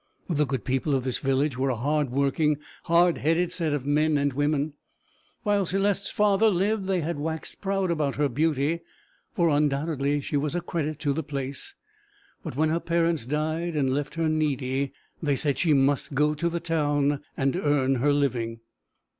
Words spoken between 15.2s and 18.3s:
they said she must go to the town and earn her